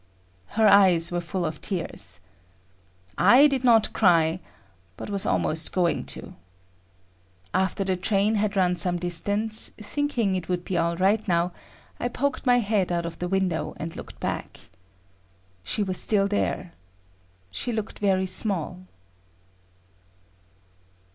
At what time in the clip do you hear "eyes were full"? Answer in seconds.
0.67-1.45